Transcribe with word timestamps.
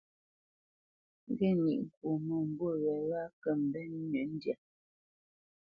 Ŋge 1.29 1.49
níʼ 1.63 1.79
ŋkwó 1.85 2.09
mə́mbû 2.27 2.67
wě 2.83 2.93
wa 3.09 3.21
kə 3.41 3.51
mbenə́ 3.61 3.99
nʉ́ 4.09 4.25
ndyâ. 4.33 4.55